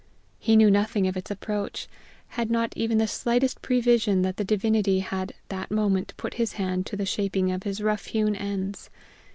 He 0.39 0.55
knew 0.55 0.71
nothing 0.71 1.05
of 1.07 1.15
its 1.15 1.29
approach, 1.29 1.87
had 2.29 2.49
not 2.49 2.71
the 2.71 3.07
slightest 3.07 3.61
prevision 3.61 4.23
that 4.23 4.37
the 4.37 4.43
divinity 4.43 5.01
had 5.01 5.35
that 5.49 5.69
moment 5.69 6.15
put 6.17 6.33
his 6.41 6.53
hand 6.53 6.87
to 6.87 6.97
the 6.97 7.05
shaping 7.05 7.51
of 7.51 7.61
his 7.61 7.81
rough 7.83 8.05
hewn 8.05 8.35
ends. 8.35 8.89